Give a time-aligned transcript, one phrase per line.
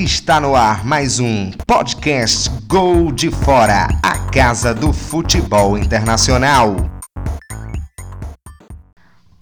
[0.00, 6.74] Está no ar mais um podcast Gol de Fora, a casa do futebol internacional.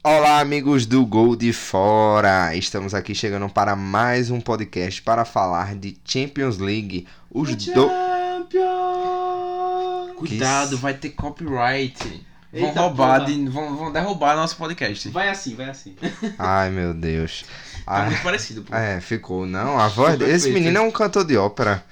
[0.02, 2.56] Olá, amigos do Gol de Fora!
[2.56, 7.06] Estamos aqui chegando para mais um podcast para falar de Champions League.
[7.30, 7.88] Os do...
[10.16, 12.26] Cuidado, vai ter copyright.
[12.52, 13.32] Vão Eita, roubar, porra.
[13.32, 15.08] de- vão, vão derrubar nosso podcast.
[15.10, 15.94] Vai assim, vai assim.
[16.36, 17.44] Ai, meu Deus.
[17.88, 18.74] Tá Ah, muito parecido, pô.
[18.74, 19.46] É, ficou.
[19.46, 20.54] Não, a voz desse perfeito.
[20.54, 21.82] menino é um cantor de ópera.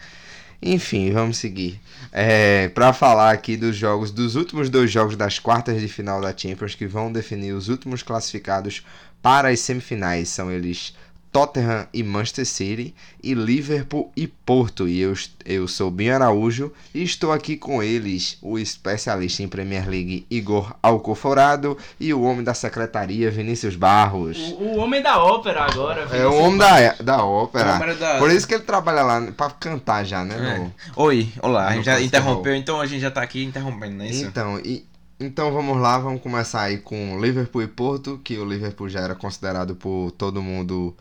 [0.61, 1.81] Enfim, vamos seguir.
[2.13, 6.35] É, para falar aqui dos jogos, dos últimos dois jogos das quartas de final da
[6.37, 8.85] Champions que vão definir os últimos classificados
[9.21, 10.29] para as semifinais.
[10.29, 10.95] São eles
[11.33, 14.89] Tottenham e Manchester City e Liverpool e Porto.
[14.89, 15.13] E eu,
[15.45, 20.75] eu sou Binho Araújo e estou aqui com eles, o especialista em Premier League Igor
[20.83, 24.39] Alcoforado e o homem da secretaria Vinícius Barros.
[24.59, 26.09] O, o homem da ópera agora.
[26.11, 27.95] É o homem da, da ópera.
[27.95, 30.37] Da- Por isso que ele trabalha lá pra cantar já, né?
[30.37, 30.59] É.
[30.59, 34.05] no- Oi, olá, a gente já interrompeu, então a gente já tá aqui interrompendo, não
[34.05, 34.25] é isso?
[34.25, 34.87] Então, e,
[35.21, 39.15] então vamos lá, vamos começar aí com Liverpool e Porto, que o Liverpool já era
[39.15, 40.95] considerado por todo mundo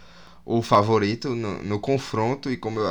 [0.45, 2.87] o favorito no, no confronto, e como eu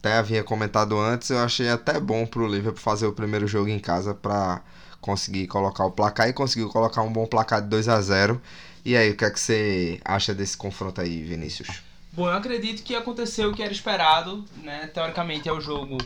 [0.00, 3.78] até havia comentado antes, eu achei até bom pro Liverpool fazer o primeiro jogo em
[3.78, 4.62] casa pra
[5.00, 8.40] conseguir colocar o placar e conseguiu colocar um bom placar de 2 a 0
[8.84, 11.82] E aí, o que é que você acha desse confronto aí, Vinícius?
[12.12, 14.86] Bom, eu acredito que aconteceu o que era esperado, né?
[14.92, 15.98] Teoricamente é o jogo.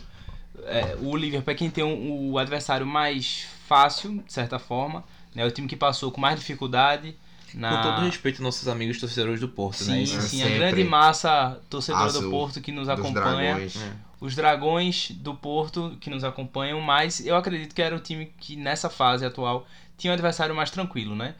[0.64, 5.04] é, o Liverpool é quem tem um- o adversário mais fácil, de certa forma.
[5.34, 5.46] Né?
[5.46, 7.16] O time que passou com mais dificuldade.
[7.54, 7.76] Na...
[7.76, 9.96] Com todo respeito aos nossos amigos torcedores do Porto, né?
[9.96, 10.20] Sim, Isso.
[10.22, 13.54] sim, a grande massa torcedora do Azul, Porto que nos acompanha.
[13.54, 13.76] dragões.
[13.76, 13.92] É.
[14.20, 18.56] os dragões do Porto que nos acompanham, mas eu acredito que era o time que
[18.56, 21.34] nessa fase atual tinha um adversário mais tranquilo, né?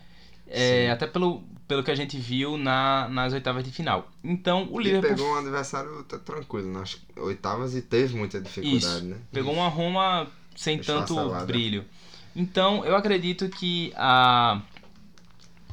[0.51, 0.91] É, Sim.
[0.93, 4.09] até pelo, pelo que a gente viu na, nas oitavas de final.
[4.25, 8.79] Então o E Liverpool pegou um adversário tá tranquilo nas oitavas e teve muita dificuldade,
[8.79, 9.05] Isso.
[9.05, 9.17] né?
[9.31, 10.27] pegou uma Roma
[10.57, 11.15] sem tanto
[11.47, 11.85] brilho.
[12.35, 14.63] Então eu acredito que a,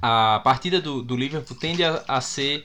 [0.07, 2.63] a partida do, do Liverpool tende a, a ser.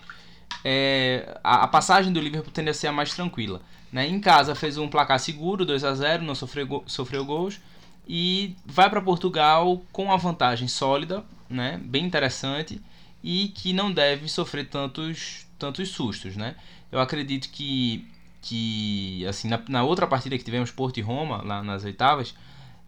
[0.62, 3.62] é, a, a passagem do Liverpool tende a ser a mais tranquila.
[3.90, 4.06] Né?
[4.06, 7.58] Em casa fez um placar seguro, 2 a 0 não sofreu, sofreu gols.
[8.06, 11.80] E vai para Portugal com uma vantagem sólida, né?
[11.82, 12.78] bem interessante,
[13.24, 16.36] e que não deve sofrer tantos, tantos sustos.
[16.36, 16.54] Né?
[16.92, 18.06] Eu acredito que,
[18.42, 22.34] que assim, na, na outra partida que tivemos, Porto e Roma, lá nas oitavas,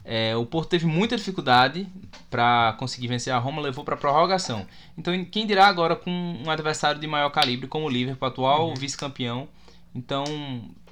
[0.04, 1.86] é, o Porto teve muita dificuldade
[2.28, 4.66] para conseguir vencer a Roma, levou para prorrogação.
[4.98, 9.48] Então, quem dirá agora com um adversário de maior calibre como o Liverpool, atual vice-campeão.
[9.94, 10.24] Então,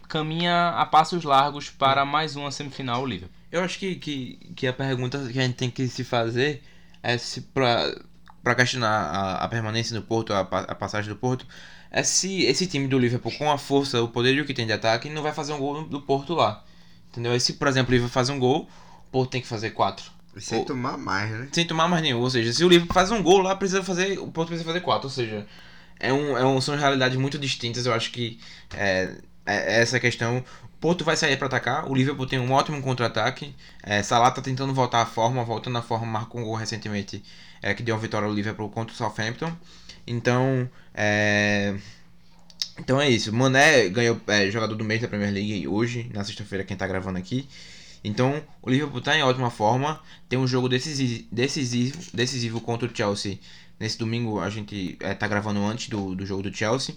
[0.09, 3.37] caminha a passos largos para mais uma semifinal o Liverpool.
[3.51, 6.63] Eu acho que, que, que a pergunta que a gente tem que se fazer
[7.03, 11.47] é se pra questionar a, a permanência do Porto, a, a passagem do Porto,
[11.91, 15.09] é se esse time do Liverpool, com a força, o poderio que tem de ataque,
[15.09, 16.65] não vai fazer um gol do Porto lá.
[17.09, 17.35] Entendeu?
[17.35, 18.69] E se, por exemplo, o Liverpool fazer um gol,
[19.11, 20.11] Porto tem que fazer quatro.
[20.39, 21.49] Sem O- tomar mais, né?
[21.53, 22.21] Sem tomar mais nenhum.
[22.21, 24.19] Ou seja, se o Liverpool faz um gol lá, precisa fazer.
[24.19, 25.09] O Porto precisa fazer quatro.
[25.09, 25.47] Ou seja,
[25.99, 27.85] é um, é um, são realidades muito distintas.
[27.87, 28.39] Eu acho que
[28.75, 30.45] é, é essa questão.
[30.81, 31.91] Porto vai sair para atacar.
[31.91, 33.55] O Liverpool tem um ótimo contra-ataque.
[33.83, 37.23] É, Salah tá tentando voltar à forma, voltando à forma, marcou um gol recentemente
[37.61, 39.53] é, que deu uma vitória ao Liverpool contra o Southampton.
[40.07, 41.75] Então, é.
[42.79, 43.33] Então é isso.
[43.33, 47.19] Mané ganhou é, jogador do mês da Premier League hoje, na sexta-feira, quem tá gravando
[47.19, 47.47] aqui.
[48.03, 50.01] Então, o Liverpool tá em ótima forma.
[50.29, 53.39] Tem um jogo decisivo, decisivo, decisivo contra o Chelsea.
[53.79, 56.95] Nesse domingo a gente é, tá gravando antes do, do jogo do Chelsea.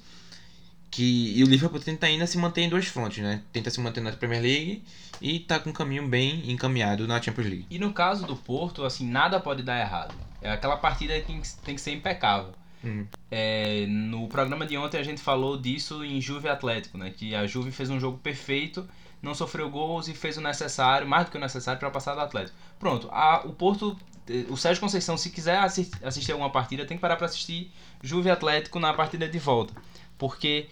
[0.91, 3.41] Que, e o Liverpool tenta ainda se manter em duas frontes, né?
[3.51, 4.83] Tenta se manter na Premier League
[5.19, 7.65] e tá com um caminho bem encaminhado na Champions League.
[7.69, 10.13] E no caso do Porto, assim, nada pode dar errado.
[10.41, 12.53] É aquela partida que tem que, tem que ser impecável.
[12.83, 13.05] Hum.
[13.31, 17.11] É, no programa de ontem a gente falou disso em Juve Atlético, né?
[17.15, 18.87] Que a Juve fez um jogo perfeito,
[19.23, 22.21] não sofreu gols e fez o necessário, mais do que o necessário para passar do
[22.21, 22.55] Atlético.
[22.77, 23.97] Pronto, a- o Porto,
[24.29, 27.71] eh, o Sérgio Conceição, se quiser assi- assistir alguma partida, tem que parar para assistir
[28.03, 29.73] Juve Atlético na partida de volta,
[30.17, 30.67] porque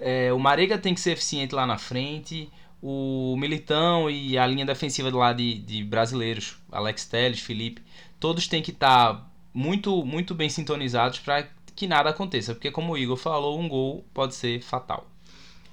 [0.00, 2.50] é, o Marega tem que ser eficiente lá na frente,
[2.82, 7.82] o Militão e a linha defensiva lá de, de brasileiros, Alex Telles, Felipe,
[8.18, 12.98] todos têm que estar muito, muito bem sintonizados para que nada aconteça, porque como o
[12.98, 15.06] Igor falou, um gol pode ser fatal.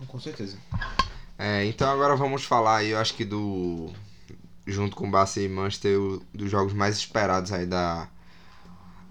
[0.08, 0.58] Com certeza.
[1.38, 3.90] É, então agora vamos falar aí, eu acho que do.
[4.66, 5.98] Junto com o Barça e Manchester,
[6.34, 8.08] dos jogos mais esperados aí da.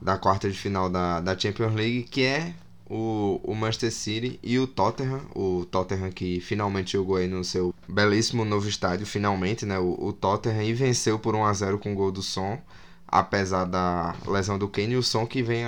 [0.00, 2.54] Da quarta de final da, da Champions League, que é
[2.88, 5.22] o, o Manchester City e o Tottenham.
[5.34, 9.78] O Tottenham que finalmente jogou aí no seu belíssimo novo estádio, finalmente, né?
[9.78, 12.60] O, o Tottenham e venceu por 1x0 com o gol do Som,
[13.08, 14.94] apesar da lesão do Kane.
[14.94, 15.64] E o Som que vem,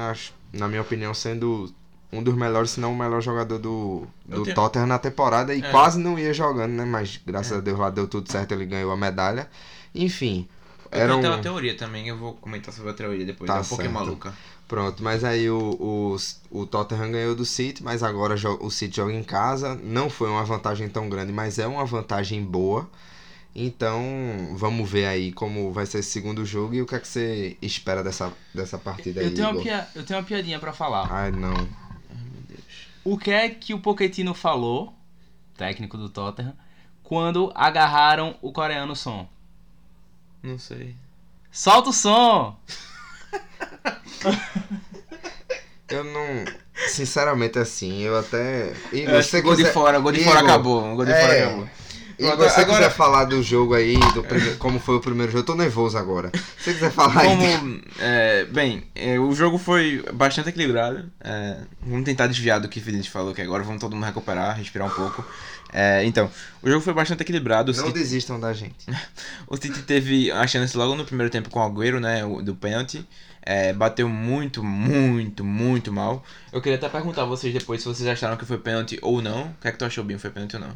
[0.52, 1.72] na minha opinião, sendo
[2.12, 5.60] um dos melhores, se não o melhor jogador do, do tenho- Tottenham na temporada e
[5.62, 5.70] É.
[5.70, 6.84] quase não ia jogando, né?
[6.84, 9.49] Mas graças a Deus lá deu tudo certo, ele ganhou a medalha.
[9.94, 10.49] Enfim,
[10.90, 11.20] Eu era tenho um...
[11.20, 13.46] até uma teoria também, eu vou comentar sobre a teoria depois.
[13.49, 14.32] Tá é um pouquinho maluca.
[14.66, 16.16] Pronto, mas aí o, o,
[16.50, 19.75] o Tottenham ganhou do City, mas agora o City joga em casa.
[19.82, 22.87] Não foi uma vantagem tão grande, mas é uma vantagem boa.
[23.56, 24.00] Então,
[24.56, 27.56] vamos ver aí como vai ser esse segundo jogo e o que é que você
[27.62, 29.26] espera dessa, dessa partida aí.
[29.28, 31.08] Eu tenho, uma pia- eu tenho uma piadinha pra falar.
[31.10, 31.55] Ai, não.
[33.10, 34.93] O que é que o Pochettino falou,
[35.56, 36.55] técnico do Tottenham,
[37.02, 39.26] quando agarraram o coreano Son?
[40.43, 40.94] Não sei.
[41.50, 42.55] Solta o som!
[45.88, 46.44] Eu não.
[46.88, 48.75] Sinceramente, assim, eu até.
[48.93, 50.94] E Eu gol de fora, gol de Igor, fora acabou.
[50.94, 51.69] Gol de é, fora acabou.
[52.19, 55.31] E Pronto, você agora- quiser falar do jogo aí, do prime- como foi o primeiro
[55.31, 56.32] jogo, eu tô nervoso agora.
[56.35, 57.29] Se você quiser falar aí.
[57.29, 61.09] Como, é, bem, é, o jogo foi bastante equilibrado.
[61.20, 64.56] é, vamos tentar desviar do que o Felipe falou, que agora vamos todo mundo recuperar,
[64.56, 65.25] respirar um pouco.
[65.73, 66.29] É, então,
[66.62, 67.73] o jogo foi bastante equilibrado.
[67.73, 68.87] Não City, desistam da gente.
[69.47, 73.06] o City teve a chance logo no primeiro tempo com o Agüero, né, do pênalti.
[73.43, 76.25] É, bateu muito, muito, muito mal.
[76.53, 79.44] Eu queria até perguntar a vocês depois se vocês acharam que foi pênalti ou não.
[79.44, 80.19] O que é que tu achou, Binho?
[80.19, 80.70] Foi pênalti ou não?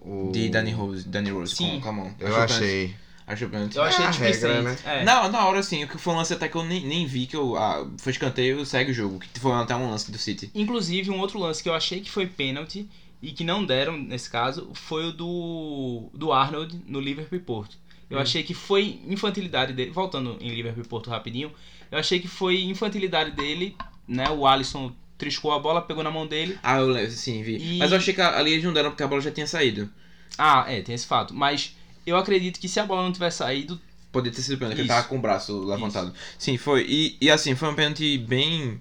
[0.00, 1.72] O- De Danny Rose, Danny Rose Sim.
[1.76, 2.14] com, com a mão.
[2.18, 2.94] Eu achei.
[3.28, 4.46] Eu achei É a displicente.
[4.46, 4.76] regra, né?
[4.84, 5.04] É.
[5.04, 7.26] Na, na hora, assim, o que foi um lance até que eu nem, nem vi,
[7.26, 9.20] que eu, ah, foi escanteio, segue o jogo.
[9.20, 10.50] Que foi até um lance do City.
[10.52, 12.88] Inclusive, um outro lance que eu achei que foi pênalti
[13.22, 17.76] e que não deram nesse caso foi o do, do Arnold no Liverpool Porto.
[18.08, 18.22] Eu Hum.
[18.22, 21.52] achei que foi infantilidade dele, voltando em Liverpool Porto rapidinho,
[21.92, 23.76] eu achei que foi infantilidade dele,
[24.08, 24.28] né?
[24.30, 26.58] O Alisson triscou a bola, pegou na mão dele.
[26.62, 27.56] Ah, eu lembro, sim, vi.
[27.56, 29.88] E- Mas eu achei que ali eles não deram porque a bola já tinha saído.
[30.36, 31.32] Ah, é, tem esse fato.
[31.34, 31.76] Mas
[32.06, 33.80] eu acredito que se a bola não tivesse saído,
[34.12, 34.96] Poderia ter sido pênalti, porque ele Isso.
[34.96, 36.12] tava com o braço levantado.
[36.36, 36.84] Sim, foi.
[36.88, 38.80] E, e assim, foi um pênalti bem.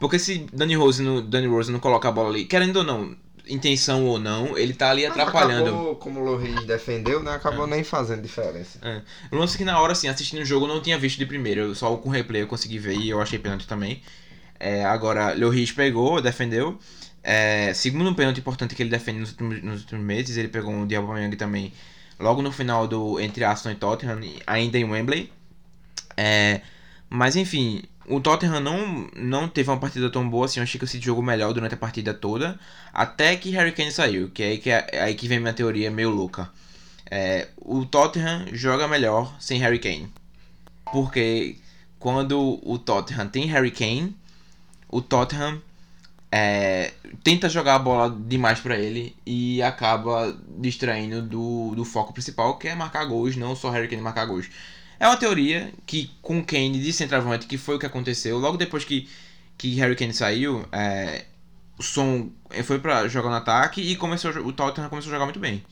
[0.00, 3.16] Porque se Danny Rose, não, Danny Rose não coloca a bola ali, querendo ou não,
[3.48, 5.70] intenção ou não, ele tá ali atrapalhando.
[5.70, 7.32] Acabou, como o Loris defendeu, né?
[7.32, 8.80] Acabou nem fazendo diferença.
[9.30, 11.60] O lance que na hora, assim, assistindo o jogo, eu não tinha visto de primeiro.
[11.60, 14.02] Eu, só com replay eu consegui ver e eu achei pênalti também.
[14.58, 16.78] É, agora, Lloris pegou, defendeu.
[17.22, 20.72] É, segundo um pênalti importante que ele defende nos últimos, nos últimos meses, ele pegou
[20.72, 21.72] um de Aubameyang também,
[22.20, 25.32] logo no final do entre Aston e Tottenham, ainda em Wembley.
[26.16, 26.60] É,
[27.10, 30.60] mas enfim, o Tottenham não, não teve uma partida tão boa assim.
[30.60, 32.58] Eu achei que City jogou melhor durante a partida toda.
[32.92, 35.90] Até que Harry Kane saiu, que é aí que, é aí que vem minha teoria
[35.90, 36.50] meio louca.
[37.10, 40.08] É, o Tottenham joga melhor sem Harry Kane.
[40.92, 41.56] Porque
[41.98, 44.16] quando o Tottenham tem Harry Kane,
[44.88, 45.60] o Tottenham
[46.30, 46.92] é,
[47.22, 52.68] tenta jogar a bola demais pra ele e acaba distraindo do, do foco principal, que
[52.68, 54.48] é marcar gols, não só Harry Kane marcar gols.
[54.98, 58.84] É uma teoria que com Kane de centroavante, que foi o que aconteceu, logo depois
[58.84, 59.08] que,
[59.56, 61.26] que Harry Kane saiu, é,
[61.78, 62.30] o Son
[62.64, 65.64] foi pra jogar no ataque e começou, o Tottenham começou a jogar muito bem.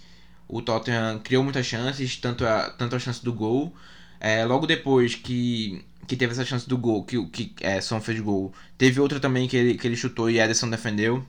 [0.46, 3.74] O Tottenham criou muitas chances, tanto a, tanto a chance do gol.
[4.20, 8.20] É, logo depois que, que teve essa chance do gol, que, que é, Son fez
[8.20, 11.24] gol, teve outra também que ele, que ele chutou e Ederson defendeu.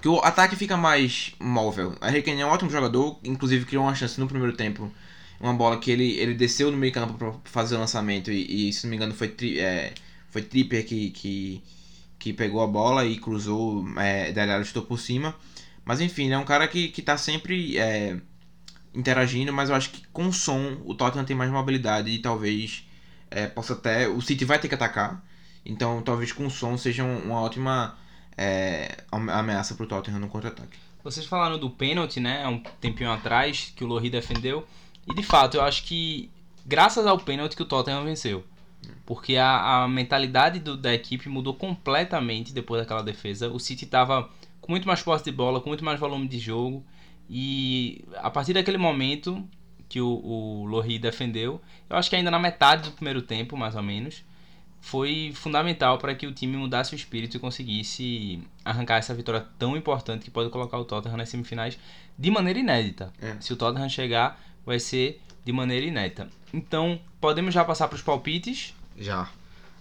[0.00, 1.96] Que o ataque fica mais móvel.
[2.00, 4.92] A Kane é um ótimo jogador, inclusive criou uma chance no primeiro tempo.
[5.40, 8.72] Uma bola que ele, ele desceu no meio campo para fazer o lançamento e, e,
[8.72, 9.92] se não me engano foi, tri, é,
[10.30, 11.62] foi Tripper que, que,
[12.18, 15.34] que pegou a bola e cruzou, é, Alli chutou por cima.
[15.84, 18.16] Mas enfim, ele é um cara que, que tá sempre é,
[18.98, 22.84] interagindo, mas eu acho que com o som o Tottenham tem mais mobilidade e talvez
[23.30, 24.08] é, possa até.
[24.08, 25.22] O City vai ter que atacar,
[25.64, 27.96] então talvez com o som seja um- uma ótima
[28.36, 30.78] é, am- ameaça pro Tottenham no contra-ataque.
[31.02, 32.44] Vocês falaram do pênalti, né?
[32.44, 34.66] Há um tempinho atrás, que o Lohri defendeu.
[35.08, 36.30] E de fato, eu acho que
[36.66, 38.44] graças ao pênalti que o Tottenham venceu.
[39.04, 43.48] Porque a, a mentalidade do- da equipe mudou completamente depois daquela defesa.
[43.48, 44.28] O City estava
[44.60, 46.84] com muito mais posse de bola, com muito mais volume de jogo.
[47.28, 49.46] E a partir daquele momento
[49.88, 53.74] que o, o Lohri defendeu, eu acho que ainda na metade do primeiro tempo, mais
[53.74, 54.24] ou menos,
[54.80, 59.76] foi fundamental para que o time mudasse o espírito e conseguisse arrancar essa vitória tão
[59.76, 61.78] importante que pode colocar o Tottenham nas semifinais
[62.18, 63.12] de maneira inédita.
[63.20, 63.36] É.
[63.40, 66.28] Se o Tottenham chegar, vai ser de maneira inédita.
[66.52, 68.74] Então, podemos já passar para os palpites.
[68.96, 69.28] Já.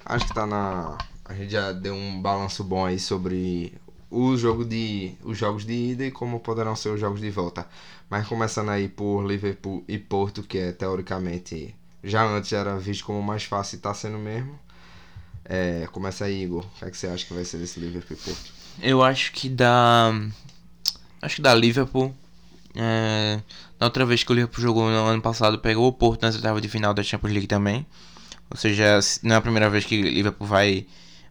[0.06, 0.98] Acho que tá na.
[1.26, 3.74] A gente já deu um balanço bom aí sobre
[4.10, 5.14] o jogo de.
[5.24, 7.68] os jogos de ida e como poderão ser os jogos de volta.
[8.10, 11.76] Mas começando aí por Liverpool e Porto, que é teoricamente.
[12.04, 14.58] Já antes era visto como mais fácil e tá sendo mesmo.
[15.44, 16.66] É, começa aí, Igor.
[16.66, 18.52] O que, é que você acha que vai ser desse Liverpool e Porto?
[18.82, 20.14] Eu acho que dá.
[21.22, 22.14] Acho que dá Liverpool.
[22.76, 23.42] É,
[23.80, 26.62] na outra vez que o Liverpool jogou no ano passado, pegou o Porto nas oitavas
[26.62, 27.86] de final da Champions League também.
[28.50, 30.86] Ou seja, não é a primeira vez que o Liverpool vai.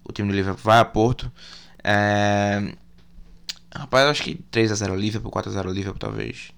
[0.05, 1.31] O time do Liverpool vai a Porto.
[1.89, 2.75] É...
[3.73, 6.51] Rapaz, acho que 3x0 Liverpool, 4x0 Liverpool, talvez.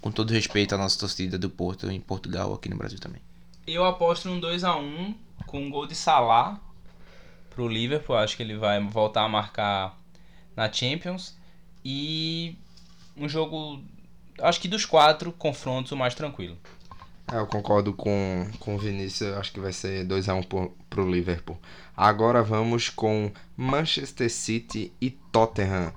[0.00, 3.20] Com todo respeito à nossa torcida do Porto em Portugal, aqui no Brasil também.
[3.66, 5.14] Eu aposto num 2x1
[5.46, 6.58] com um gol de Salah
[7.50, 8.16] pro Liverpool.
[8.16, 9.98] Acho que ele vai voltar a marcar
[10.56, 11.36] na Champions.
[11.84, 12.56] E
[13.14, 13.82] um jogo,
[14.40, 16.56] acho que dos quatro confrontos, o mais tranquilo.
[17.32, 21.56] É, eu concordo com, com o Vinícius, acho que vai ser 2x1 pro, pro Liverpool.
[21.96, 25.92] Agora vamos com Manchester City e Tottenham.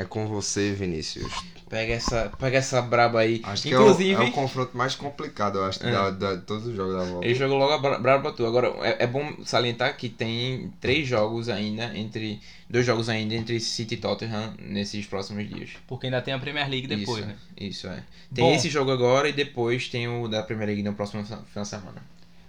[0.00, 1.44] É com você, Vinícius.
[1.68, 3.42] Pega essa, pega essa braba aí.
[3.44, 5.90] Acho Inclusive, que é o, é o confronto mais complicado, eu acho, É.
[5.92, 7.26] da, da- de todos os jogos da volta.
[7.26, 8.46] ele jogou logo a bra- braba tu.
[8.46, 12.40] Agora, é, é bom salientar que tem três jogos ainda entre.
[12.70, 15.70] Dois jogos ainda entre City e Tottenham nesses próximos dias.
[15.86, 17.36] Porque ainda tem a Premier League depois, isso, né?
[17.58, 18.02] Isso é.
[18.34, 18.54] Tem Bom.
[18.54, 22.02] esse jogo agora e depois tem o da Premier League no próximo final de semana.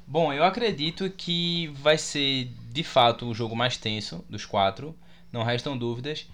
[0.05, 4.95] Bom, eu acredito que vai ser de fato o jogo mais tenso dos quatro,
[5.31, 6.27] não restam dúvidas.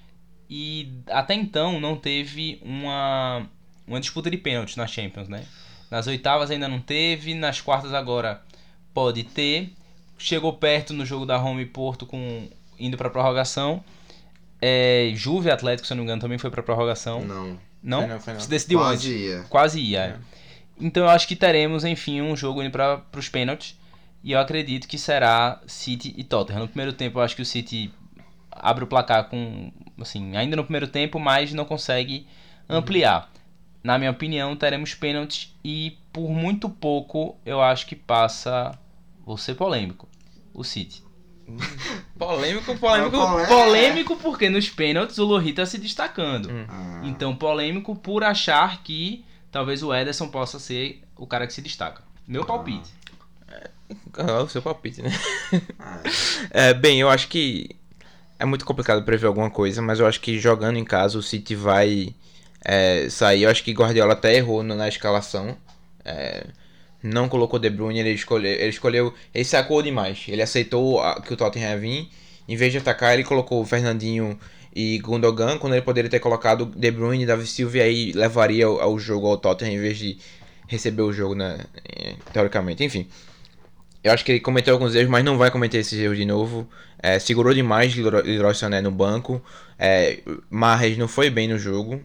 [0.49, 3.47] E até então não teve uma,
[3.87, 5.43] uma disputa de pênaltis na Champions, né?
[5.89, 8.41] Nas oitavas ainda não teve, nas quartas agora
[8.93, 9.71] pode ter.
[10.17, 12.47] Chegou perto no jogo da Roma e Porto com
[12.79, 13.83] indo para prorrogação.
[14.61, 17.23] É, Juve Atlético, se eu não me engano, também foi para prorrogação.
[17.23, 17.99] Não, Não?
[17.99, 18.39] Foi não, foi não.
[18.39, 19.03] Se decidiu antes.
[19.03, 19.45] quase ia.
[19.49, 19.99] Quase ia.
[19.99, 20.17] é.
[20.79, 23.77] Então eu acho que teremos, enfim, um jogo indo para os pênaltis.
[24.23, 26.61] E eu acredito que será City e Tottenham.
[26.61, 27.93] No primeiro tempo eu acho que o City
[28.55, 29.71] abre o placar com.
[29.99, 32.27] Assim, ainda no primeiro tempo, mas não consegue
[32.67, 33.31] ampliar.
[33.83, 38.77] Na minha opinião, teremos pênaltis e por muito pouco eu acho que passa.
[39.25, 40.07] Vou ser polêmico.
[40.53, 41.03] O City.
[42.17, 43.17] Polêmico, polêmico.
[43.17, 43.47] Polêmico.
[43.47, 46.49] Polêmico porque nos pênaltis o Lohri tá se destacando.
[46.49, 46.65] Hum.
[46.67, 51.61] Ah, Então, polêmico por achar que talvez o Ederson possa ser o cara que se
[51.61, 52.01] destaca.
[52.27, 52.89] Meu palpite.
[54.17, 55.11] Ah, o seu palpite, né?
[55.77, 56.01] ah,
[56.49, 57.75] É, bem, eu acho que
[58.39, 61.55] é muito complicado prever alguma coisa, mas eu acho que jogando em casa o City
[61.55, 62.13] vai
[62.63, 63.43] é, sair.
[63.43, 65.57] Eu acho que Guardiola até errou na escalação.
[66.03, 66.45] É,
[67.01, 70.25] não colocou De Bruyne, ele escolheu, ele escolheu, ele sacou demais.
[70.27, 72.09] Ele aceitou que o Tottenham ia vir.
[72.47, 74.37] Em vez de atacar, ele colocou o Fernandinho
[74.75, 78.65] e Gundogan, quando ele poderia ter colocado De Bruyne e Davi Silva, e aí levaria
[78.65, 80.17] ao jogo ao Tottenham em vez de
[80.67, 81.59] receber o jogo, né,
[82.33, 82.83] teoricamente.
[82.83, 83.07] Enfim,
[84.05, 86.67] eu acho que ele cometeu alguns erros, mas não vai cometer esses erros de novo.
[87.01, 89.41] É, segurou demais Leroy Sané no banco.
[89.77, 90.19] É,
[90.49, 92.01] Mahrez não foi bem no jogo.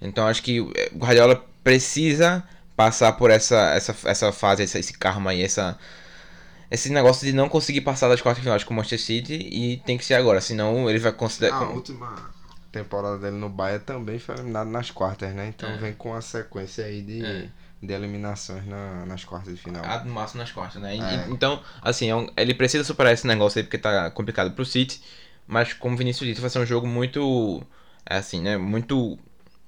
[0.00, 2.44] Então acho que é, o Guardiola precisa
[2.76, 5.76] passar por essa, essa, essa fase, essa- esse karma aí, essa,
[6.70, 9.96] esse negócio de não conseguir passar das quartas finais com o Manchester City e tem
[9.98, 11.56] que ser agora, senão ele vai considerar.
[11.56, 12.30] a última
[12.70, 15.48] temporada dele no Bahia também foi eliminado nas quartas, né?
[15.48, 15.76] Então É.
[15.78, 17.48] vem com a sequência aí de, É.
[17.82, 19.82] de eliminações na- nas quartas de final.
[19.84, 20.96] Ah, no máximo nas costas, né?
[20.96, 21.26] E- É.
[21.30, 25.00] Então, assim, é um- ele precisa superar esse negócio aí porque tá complicado pro City.
[25.46, 27.62] Mas como o Vinícius disse, vai ser um jogo muito.
[28.10, 28.56] é Assim, né?
[28.56, 29.18] Muito.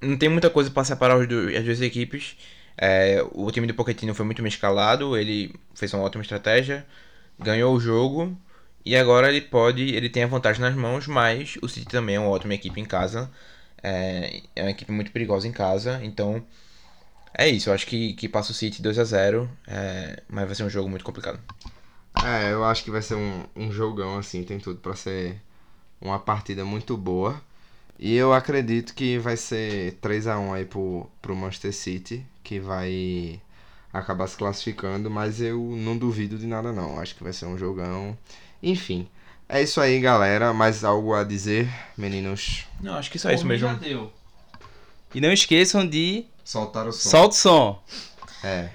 [0.00, 2.36] Não tem muita coisa pra separar as duas equipes.
[2.76, 6.86] É, o time do Pochettino foi muito bem escalado, ele fez uma ótima estratégia,
[7.38, 8.36] ganhou o jogo.
[8.84, 9.82] E agora ele pode.
[9.94, 12.84] Ele tem a vantagem nas mãos, mas o City também é uma ótima equipe em
[12.84, 13.30] casa.
[13.82, 16.00] É, é uma equipe muito perigosa em casa.
[16.02, 16.42] Então.
[17.32, 20.54] É isso, eu acho que, que passa o City 2 a 0 é, mas vai
[20.54, 21.38] ser um jogo muito complicado.
[22.20, 25.40] É, eu acho que vai ser um, um jogão assim, tem tudo pra ser
[26.00, 27.40] uma partida muito boa.
[27.98, 32.58] E eu acredito que vai ser 3 a 1 aí pro, pro Manchester City, que
[32.58, 33.40] vai
[33.92, 36.98] acabar se classificando, mas eu não duvido de nada não.
[36.98, 38.16] Acho que vai ser um jogão.
[38.62, 39.06] Enfim,
[39.48, 40.52] é isso aí, galera.
[40.52, 42.66] Mais algo a dizer, meninos?
[42.80, 43.68] Não, acho que só isso Por mim mesmo.
[43.68, 44.12] já deu.
[45.14, 47.10] E não esqueçam de Soltar o som.
[47.10, 47.78] solta o som.
[48.42, 48.70] É.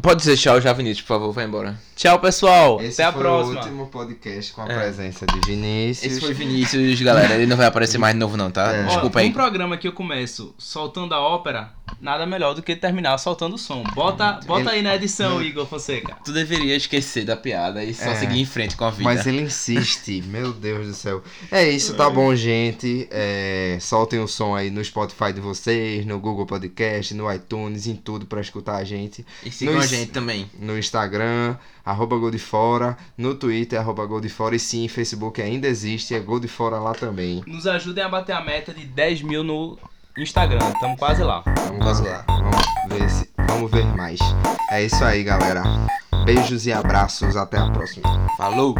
[0.00, 1.78] Pode dizer tchau já, Vinícius, por favor, vai embora.
[1.94, 2.80] Tchau, pessoal.
[2.80, 3.54] Esse Até a foi próxima.
[3.54, 4.74] o último podcast com a É.
[4.74, 6.12] presença de Vinícius.
[6.12, 7.34] Esse foi Vinícius, galera.
[7.34, 8.72] Ele não vai aparecer mais de novo, não, tá?
[8.74, 8.84] É.
[8.84, 9.28] Ó, Desculpa aí.
[9.28, 13.58] Um programa que eu começo soltando a ópera, nada melhor do que terminar soltando o
[13.58, 13.82] som.
[13.94, 16.16] Bota, bota aí na edição, Igor Fonseca.
[16.24, 18.14] Tu deveria esquecer da piada e só É.
[18.16, 19.04] seguir em frente com a vida.
[19.04, 21.22] Mas ele insiste, meu Deus do céu.
[21.50, 23.06] É isso, tá bom, gente.
[23.10, 27.94] É, soltem o som aí no Spotify de vocês, no Google Podcast, no iTunes, em
[27.96, 29.24] tudo pra escutar a gente.
[29.44, 30.50] E sigam Nos- a gente também.
[30.58, 35.40] No Instagram, arroba Gol de Fora, no Twitter, arroba Gol de Fora, e sim, Facebook
[35.42, 37.42] ainda existe, é Gol de Fora lá também.
[37.46, 39.78] Nos ajudem a bater a meta de 10 mil no
[40.16, 40.58] Instagram.
[40.74, 41.42] Estamos quase lá.
[41.46, 42.24] Vamos, Vamos lá.
[42.26, 44.18] Vamos ver, se, vamos ver mais.
[44.70, 45.62] É isso aí, galera.
[46.24, 48.08] Beijos e abraços, até a próxima.
[48.36, 48.74] Falou!